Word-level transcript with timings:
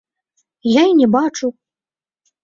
Я 0.75 0.83
і 0.91 0.95
не 1.01 1.07
бачу! 1.15 1.47